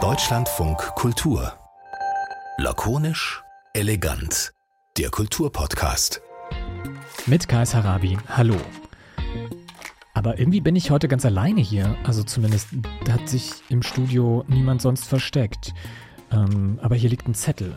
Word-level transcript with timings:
Deutschlandfunk 0.00 0.78
Kultur. 0.96 1.52
Lakonisch, 2.58 3.44
elegant. 3.72 4.52
Der 4.98 5.10
Kulturpodcast. 5.10 6.20
Mit 7.26 7.46
Kais 7.46 7.72
Harabi. 7.72 8.18
Hallo. 8.28 8.56
Aber 10.12 10.40
irgendwie 10.40 10.60
bin 10.60 10.74
ich 10.74 10.90
heute 10.90 11.06
ganz 11.06 11.24
alleine 11.24 11.60
hier. 11.60 11.96
Also 12.02 12.24
zumindest 12.24 12.70
hat 13.08 13.28
sich 13.28 13.62
im 13.68 13.84
Studio 13.84 14.44
niemand 14.48 14.82
sonst 14.82 15.04
versteckt. 15.04 15.72
Ähm, 16.32 16.80
aber 16.82 16.96
hier 16.96 17.10
liegt 17.10 17.28
ein 17.28 17.34
Zettel. 17.34 17.76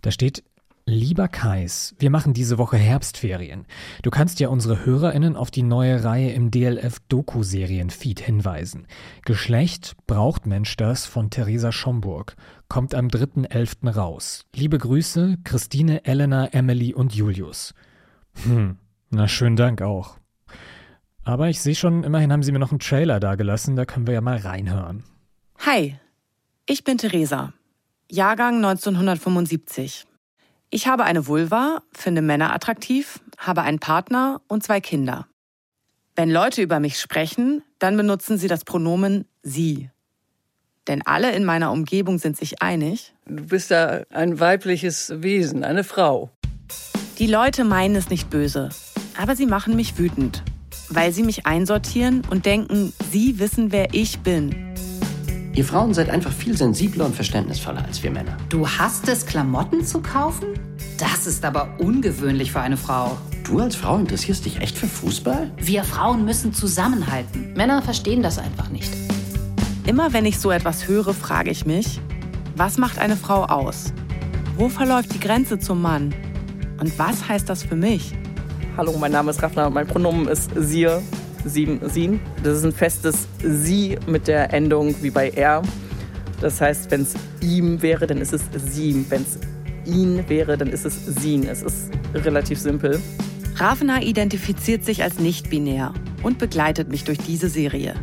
Da 0.00 0.10
steht 0.10 0.42
Lieber 0.90 1.28
Kais, 1.28 1.94
wir 1.98 2.08
machen 2.08 2.32
diese 2.32 2.56
Woche 2.56 2.78
Herbstferien. 2.78 3.66
Du 4.02 4.08
kannst 4.08 4.40
ja 4.40 4.48
unsere 4.48 4.86
HörerInnen 4.86 5.36
auf 5.36 5.50
die 5.50 5.62
neue 5.62 6.02
Reihe 6.02 6.32
im 6.32 6.50
DLF-Doku-Serien-Feed 6.50 8.20
hinweisen. 8.20 8.86
Geschlecht 9.26 9.98
braucht 10.06 10.46
Mensch 10.46 10.78
das 10.78 11.04
von 11.04 11.28
Theresa 11.28 11.72
Schomburg. 11.72 12.36
Kommt 12.70 12.94
am 12.94 13.08
3.11. 13.08 13.90
raus. 13.90 14.46
Liebe 14.56 14.78
Grüße, 14.78 15.36
Christine, 15.44 16.06
Elena, 16.06 16.46
Emily 16.54 16.94
und 16.94 17.14
Julius. 17.14 17.74
Hm, 18.44 18.78
na 19.10 19.28
schönen 19.28 19.56
Dank 19.56 19.82
auch. 19.82 20.16
Aber 21.22 21.50
ich 21.50 21.60
sehe 21.60 21.74
schon, 21.74 22.02
immerhin 22.02 22.32
haben 22.32 22.42
sie 22.42 22.52
mir 22.52 22.60
noch 22.60 22.70
einen 22.70 22.80
Trailer 22.80 23.20
dagelassen, 23.20 23.76
da 23.76 23.84
können 23.84 24.06
wir 24.06 24.14
ja 24.14 24.22
mal 24.22 24.38
reinhören. 24.38 25.04
Hi, 25.66 25.98
ich 26.64 26.82
bin 26.82 26.96
Theresa. 26.96 27.52
Jahrgang 28.10 28.64
1975. 28.64 30.06
Ich 30.70 30.86
habe 30.86 31.04
eine 31.04 31.26
Vulva, 31.26 31.82
finde 31.92 32.20
Männer 32.20 32.52
attraktiv, 32.54 33.20
habe 33.38 33.62
einen 33.62 33.78
Partner 33.78 34.42
und 34.48 34.62
zwei 34.62 34.82
Kinder. 34.82 35.26
Wenn 36.14 36.30
Leute 36.30 36.60
über 36.60 36.78
mich 36.78 37.00
sprechen, 37.00 37.62
dann 37.78 37.96
benutzen 37.96 38.36
sie 38.36 38.48
das 38.48 38.64
Pronomen 38.64 39.24
sie. 39.42 39.88
Denn 40.86 41.06
alle 41.06 41.32
in 41.32 41.46
meiner 41.46 41.72
Umgebung 41.72 42.18
sind 42.18 42.36
sich 42.36 42.60
einig. 42.60 43.14
Du 43.24 43.46
bist 43.46 43.70
da 43.70 44.02
ein 44.10 44.40
weibliches 44.40 45.22
Wesen, 45.22 45.64
eine 45.64 45.84
Frau. 45.84 46.30
Die 47.18 47.26
Leute 47.26 47.64
meinen 47.64 47.96
es 47.96 48.10
nicht 48.10 48.28
böse, 48.28 48.68
aber 49.16 49.36
sie 49.36 49.46
machen 49.46 49.74
mich 49.74 49.98
wütend, 49.98 50.42
weil 50.90 51.12
sie 51.12 51.22
mich 51.22 51.46
einsortieren 51.46 52.22
und 52.28 52.44
denken, 52.44 52.92
sie 53.10 53.38
wissen, 53.38 53.72
wer 53.72 53.94
ich 53.94 54.18
bin. 54.20 54.67
Ihr 55.58 55.64
Frauen 55.64 55.92
seid 55.92 56.08
einfach 56.08 56.30
viel 56.30 56.56
sensibler 56.56 57.04
und 57.04 57.16
verständnisvoller 57.16 57.84
als 57.84 58.00
wir 58.04 58.12
Männer. 58.12 58.36
Du 58.48 58.68
hast 58.68 59.08
es, 59.08 59.26
Klamotten 59.26 59.84
zu 59.84 60.00
kaufen? 60.00 60.46
Das 60.98 61.26
ist 61.26 61.44
aber 61.44 61.74
ungewöhnlich 61.80 62.52
für 62.52 62.60
eine 62.60 62.76
Frau. 62.76 63.18
Du 63.42 63.58
als 63.58 63.74
Frau 63.74 63.98
interessierst 63.98 64.44
dich 64.44 64.60
echt 64.60 64.78
für 64.78 64.86
Fußball? 64.86 65.50
Wir 65.56 65.82
Frauen 65.82 66.24
müssen 66.24 66.52
zusammenhalten. 66.52 67.54
Männer 67.54 67.82
verstehen 67.82 68.22
das 68.22 68.38
einfach 68.38 68.68
nicht. 68.68 68.94
Immer 69.84 70.12
wenn 70.12 70.26
ich 70.26 70.38
so 70.38 70.52
etwas 70.52 70.86
höre, 70.86 71.12
frage 71.12 71.50
ich 71.50 71.66
mich, 71.66 72.00
was 72.54 72.78
macht 72.78 73.00
eine 73.00 73.16
Frau 73.16 73.42
aus? 73.42 73.92
Wo 74.56 74.68
verläuft 74.68 75.12
die 75.12 75.18
Grenze 75.18 75.58
zum 75.58 75.82
Mann? 75.82 76.14
Und 76.78 76.96
was 77.00 77.28
heißt 77.28 77.48
das 77.48 77.64
für 77.64 77.74
mich? 77.74 78.14
Hallo, 78.76 78.96
mein 78.96 79.10
Name 79.10 79.32
ist 79.32 79.42
Raffner, 79.42 79.70
mein 79.70 79.88
Pronomen 79.88 80.28
ist 80.28 80.52
Sie 80.54 80.86
sieben, 81.44 81.80
sin. 81.88 82.20
Das 82.42 82.58
ist 82.58 82.64
ein 82.64 82.72
festes 82.72 83.28
sie 83.42 83.98
mit 84.06 84.28
der 84.28 84.52
Endung 84.52 84.94
wie 85.02 85.10
bei 85.10 85.30
er. 85.30 85.62
Das 86.40 86.60
heißt, 86.60 86.90
wenn 86.90 87.02
es 87.02 87.14
ihm 87.40 87.82
wäre, 87.82 88.06
dann 88.06 88.18
ist 88.18 88.32
es 88.32 88.42
sie. 88.54 89.04
Wenn 89.08 89.22
es 89.22 89.38
ihn 89.84 90.28
wäre, 90.28 90.56
dann 90.56 90.68
ist 90.68 90.84
es 90.84 91.04
sin. 91.06 91.46
Es 91.46 91.62
ist 91.62 91.90
relativ 92.14 92.58
simpel. 92.58 93.00
Ravena 93.56 94.02
identifiziert 94.02 94.84
sich 94.84 95.02
als 95.02 95.18
nicht-binär 95.18 95.92
und 96.22 96.38
begleitet 96.38 96.88
mich 96.88 97.04
durch 97.04 97.18
diese 97.18 97.48
Serie. 97.48 97.94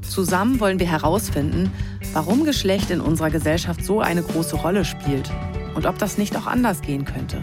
Zusammen 0.00 0.60
wollen 0.60 0.80
wir 0.80 0.90
herausfinden, 0.90 1.70
warum 2.12 2.44
Geschlecht 2.44 2.90
in 2.90 3.00
unserer 3.00 3.30
Gesellschaft 3.30 3.84
so 3.84 4.00
eine 4.00 4.22
große 4.22 4.56
Rolle 4.56 4.84
spielt 4.84 5.30
und 5.74 5.86
ob 5.86 5.98
das 5.98 6.18
nicht 6.18 6.36
auch 6.36 6.46
anders 6.46 6.80
gehen 6.80 7.04
könnte. 7.04 7.42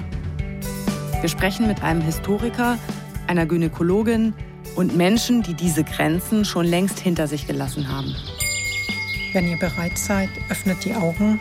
Wir 1.22 1.30
sprechen 1.30 1.68
mit 1.68 1.84
einem 1.84 2.02
Historiker, 2.02 2.78
einer 3.28 3.46
Gynäkologin, 3.46 4.34
und 4.76 4.96
Menschen, 4.96 5.44
die 5.44 5.54
diese 5.54 5.84
Grenzen 5.84 6.46
schon 6.46 6.66
längst 6.66 7.00
hinter 7.00 7.28
sich 7.28 7.48
gelassen 7.48 7.90
haben. 7.90 8.16
Wenn 9.34 9.48
ihr 9.48 9.58
bereit 9.58 9.98
seid, 9.98 10.30
öffnet 10.50 10.86
die 10.86 10.94
Augen 10.94 11.40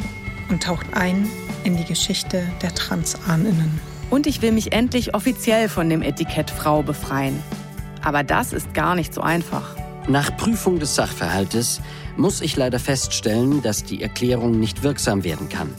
und 0.48 0.62
taucht 0.62 0.87
ein 0.94 1.28
in 1.65 1.76
die 1.76 1.84
Geschichte 1.84 2.43
der 2.62 2.75
Transahneninnen. 2.75 3.81
Und 4.10 4.26
ich 4.26 4.43
will 4.43 4.53
mich 4.53 4.72
endlich 4.72 5.15
offiziell 5.15 5.69
von 5.69 5.88
dem 5.88 6.03
Etikett 6.03 6.50
Frau 6.50 6.82
befreien. 6.82 7.43
Aber 8.03 8.25
das 8.25 8.53
ist 8.53 8.75
gar 8.75 8.94
nicht 8.94 9.15
so 9.15 9.20
einfach. 9.20 9.76
Nach 10.09 10.37
Prüfung 10.37 10.78
des 10.78 10.94
Sachverhaltes 10.94 11.81
muss 12.16 12.41
ich 12.41 12.56
leider 12.56 12.78
feststellen, 12.78 13.62
dass 13.62 13.84
die 13.84 14.03
Erklärung 14.03 14.59
nicht 14.59 14.82
wirksam 14.82 15.25
werden 15.25 15.49
kann, 15.49 15.70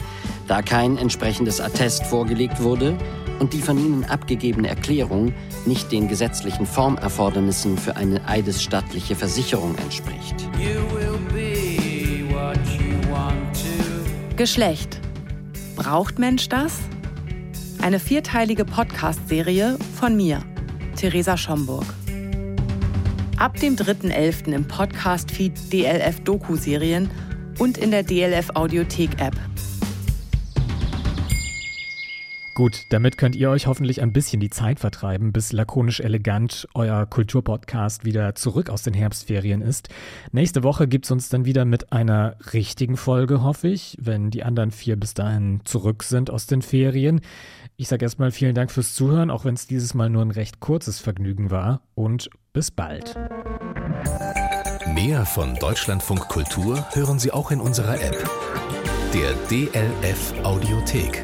da 0.48 0.62
kein 0.62 0.98
entsprechendes 0.98 1.60
Attest 1.60 2.06
vorgelegt 2.06 2.62
wurde 2.64 2.98
und 3.44 3.52
die 3.52 3.62
von 3.62 3.78
Ihnen 3.78 4.06
abgegebene 4.06 4.70
Erklärung 4.70 5.34
nicht 5.66 5.92
den 5.92 6.08
gesetzlichen 6.08 6.66
Formerfordernissen 6.66 7.78
für 7.78 7.98
eine 7.98 8.26
eidesstattliche 8.26 9.16
Versicherung 9.16 9.76
entspricht. 9.80 10.50
Geschlecht. 14.38 15.02
Braucht 15.76 16.20
Mensch 16.20 16.48
das? 16.48 16.80
Eine 17.82 18.00
vierteilige 18.00 18.64
Podcast-Serie 18.64 19.78
von 20.00 20.16
mir, 20.16 20.42
Theresa 20.96 21.36
Schomburg. 21.36 21.86
Ab 23.38 23.60
dem 23.60 23.76
3.11. 23.76 24.54
im 24.54 24.66
Podcast-Feed 24.66 25.74
DLF 25.74 26.22
Doku-Serien 26.22 27.12
und 27.60 27.78
in 27.78 27.92
der 27.92 28.04
DLF 28.04 28.52
Audiothek-App. 28.54 29.36
Gut, 32.54 32.86
damit 32.90 33.18
könnt 33.18 33.36
ihr 33.36 33.50
euch 33.50 33.66
hoffentlich 33.66 34.02
ein 34.02 34.14
bisschen 34.14 34.40
die 34.40 34.52
Zeit 34.52 34.80
vertreiben, 34.80 35.34
bis 35.34 35.52
lakonisch 35.52 36.02
elegant 36.02 36.68
euer 36.76 37.08
Kulturpodcast 37.08 38.06
wieder 38.06 38.36
zurück 38.36 38.70
aus 38.70 38.84
den 38.84 38.94
Herbstferien 38.94 39.62
ist. 39.62 39.90
Nächste 40.32 40.62
Woche 40.62 40.88
gibt's 40.88 41.10
uns 41.10 41.30
dann 41.30 41.46
wieder 41.46 41.66
mit 41.66 41.92
einer 41.92 42.36
richtigen 42.54 42.96
Folge, 42.96 43.42
hoffe 43.42 43.70
ich, 43.70 43.98
wenn 44.00 44.30
die 44.30 44.44
anderen 44.44 44.70
vier 44.70 44.98
bis 44.98 45.16
dahin 45.16 45.62
zurück 45.64 46.04
sind 46.04 46.30
aus 46.30 46.46
den 46.46 46.62
Ferien. 46.62 47.22
Ich 47.76 47.88
sage 47.88 48.06
erstmal 48.06 48.30
vielen 48.30 48.54
Dank 48.54 48.70
fürs 48.70 48.94
Zuhören, 48.94 49.32
auch 49.32 49.46
wenn 49.46 49.56
es 49.56 49.66
dieses 49.66 49.96
Mal 49.96 50.12
nur 50.12 50.22
ein 50.22 50.32
recht 50.32 50.60
kurzes 50.60 51.00
Vergnügen 51.00 51.50
war 51.50 51.82
und 51.96 52.30
bis 52.54 52.70
bald. 52.70 53.16
Mehr 54.94 55.26
von 55.26 55.56
Deutschlandfunk 55.56 56.28
Kultur 56.28 56.86
hören 56.94 57.18
Sie 57.18 57.32
auch 57.32 57.50
in 57.50 57.60
unserer 57.60 57.96
App, 57.96 58.30
der 59.12 59.34
DLF 59.50 60.34
Audiothek. 60.44 61.24